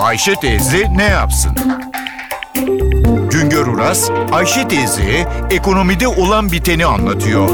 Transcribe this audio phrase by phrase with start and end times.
[0.00, 1.52] Ayşe teyze ne yapsın?
[3.30, 7.48] Güngör Uras, Ayşe teyze ekonomide olan biteni anlatıyor.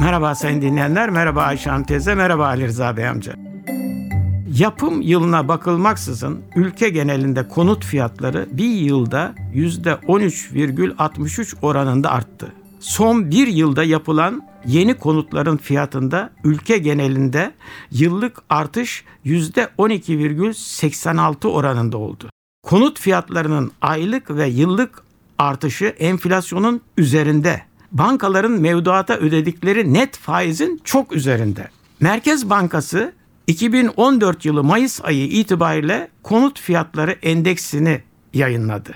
[0.00, 3.32] Merhaba sayın dinleyenler, merhaba Ayşe Hanım teyze, merhaba Ali Rıza Bey amca.
[4.54, 12.52] Yapım yılına bakılmaksızın ülke genelinde konut fiyatları bir yılda %13,63 oranında arttı.
[12.80, 17.52] Son bir yılda yapılan yeni konutların fiyatında ülke genelinde
[17.90, 22.30] yıllık artış %12,86 oranında oldu.
[22.62, 25.02] Konut fiyatlarının aylık ve yıllık
[25.38, 27.62] artışı enflasyonun üzerinde.
[27.92, 31.68] Bankaların mevduata ödedikleri net faizin çok üzerinde.
[32.00, 33.12] Merkez Bankası
[33.46, 38.02] 2014 yılı Mayıs ayı itibariyle konut fiyatları endeksini
[38.34, 38.94] yayınladı.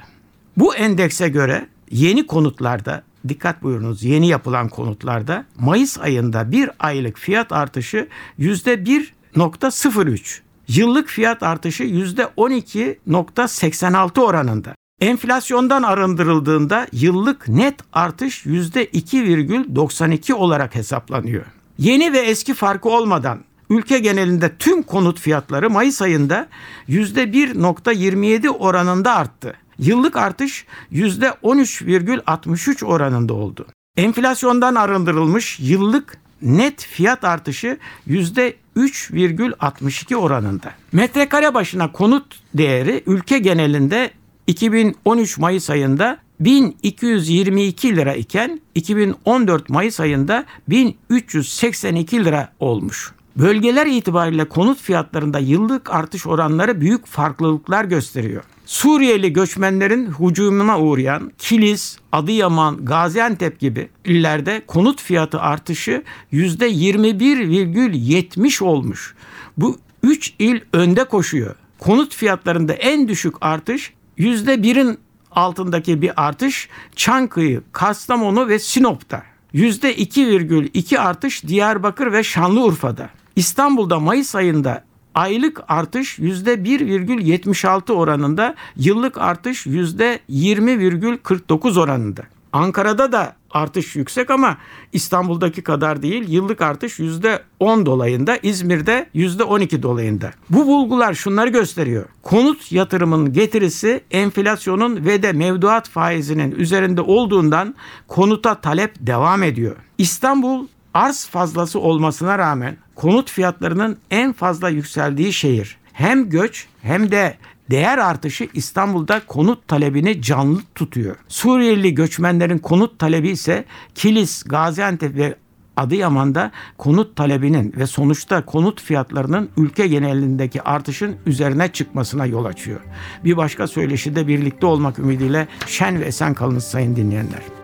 [0.57, 7.53] Bu endekse göre yeni konutlarda dikkat buyurunuz yeni yapılan konutlarda Mayıs ayında bir aylık fiyat
[7.53, 10.41] artışı %1.03.
[10.69, 14.75] Yıllık fiyat artışı %12.86 oranında.
[15.01, 21.45] Enflasyondan arındırıldığında yıllık net artış %2,92 olarak hesaplanıyor.
[21.79, 23.39] Yeni ve eski farkı olmadan
[23.71, 26.49] ülke genelinde tüm konut fiyatları Mayıs ayında
[26.89, 29.55] %1.27 oranında arttı.
[29.79, 33.67] Yıllık artış %13,63 oranında oldu.
[33.97, 40.73] Enflasyondan arındırılmış yıllık net fiyat artışı %3,62 oranında.
[40.93, 44.11] Metrekare başına konut değeri ülke genelinde
[44.47, 53.13] 2013 Mayıs ayında 1222 lira iken 2014 Mayıs ayında 1382 lira olmuş.
[53.37, 58.45] Bölgeler itibariyle konut fiyatlarında yıllık artış oranları büyük farklılıklar gösteriyor.
[58.67, 66.03] Suriyeli göçmenlerin hücumuna uğrayan Kilis, Adıyaman, Gaziantep gibi illerde konut fiyatı artışı
[66.33, 69.15] %21,70 olmuş.
[69.57, 71.55] Bu 3 il önde koşuyor.
[71.79, 74.99] Konut fiyatlarında en düşük artış %1'in
[75.31, 79.23] altındaki bir artış Çankırı, Kastamonu ve Sinop'ta.
[79.55, 83.11] %2,2 artış Diyarbakır ve Şanlıurfa'da.
[83.37, 84.85] İstanbul'da Mayıs ayında
[85.15, 92.23] aylık artış %1,76 oranında, yıllık artış %20,49 oranında.
[92.53, 94.59] Ankara'da da artış yüksek ama
[94.93, 96.29] İstanbul'daki kadar değil.
[96.29, 100.31] Yıllık artış %10 dolayında, İzmir'de %12 dolayında.
[100.51, 102.05] Bu bulgular şunları gösteriyor.
[102.23, 107.75] Konut yatırımının getirisi enflasyonun ve de mevduat faizinin üzerinde olduğundan
[108.09, 109.77] konuta talep devam ediyor.
[109.99, 115.77] İstanbul arz fazlası olmasına rağmen konut fiyatlarının en fazla yükseldiği şehir.
[115.93, 117.37] Hem göç hem de
[117.71, 121.17] değer artışı İstanbul'da konut talebini canlı tutuyor.
[121.29, 125.35] Suriyeli göçmenlerin konut talebi ise Kilis, Gaziantep ve
[125.77, 132.81] Adıyaman'da konut talebinin ve sonuçta konut fiyatlarının ülke genelindeki artışın üzerine çıkmasına yol açıyor.
[133.25, 137.64] Bir başka söyleşide birlikte olmak ümidiyle şen ve esen kalınız sayın dinleyenler.